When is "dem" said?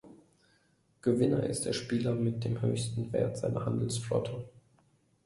2.43-2.59